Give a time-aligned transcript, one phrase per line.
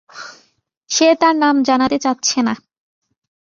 [0.89, 2.53] সে তার নাম জানাতে চাচ্ছে না।